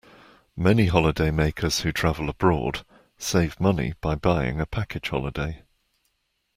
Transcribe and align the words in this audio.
Many 0.57 0.87
holidaymakers 0.87 1.81
who 1.81 1.91
travel 1.91 2.27
abroad 2.27 2.83
save 3.19 3.59
money 3.59 3.93
by 4.01 4.15
buying 4.15 4.59
a 4.59 4.65
package 4.65 5.09
holiday 5.09 5.61